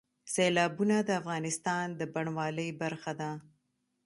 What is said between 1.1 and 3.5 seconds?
افغانستان د بڼوالۍ برخه ده.